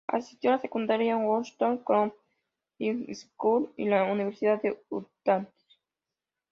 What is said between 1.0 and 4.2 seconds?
Woods Cross High School, y la